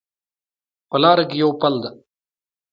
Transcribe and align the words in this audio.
په 0.89 0.97
لاره 1.03 1.23
کې 1.29 1.35
یو 1.43 1.51
پل 1.61 1.73
ده 1.83 1.89